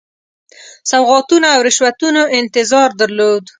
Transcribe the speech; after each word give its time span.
سوغاتونو 0.91 1.45
او 1.55 1.59
رشوتونو 1.67 2.21
انتظار 2.39 2.89
درلود. 2.99 3.43